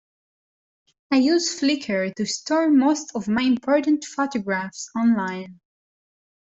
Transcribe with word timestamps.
I 1.11 1.17
use 1.17 1.59
Flickr 1.61 2.11
to 2.15 2.25
store 2.25 2.71
most 2.71 3.11
of 3.15 3.27
my 3.27 3.43
important 3.43 4.03
photographs 4.03 4.89
online 4.97 5.59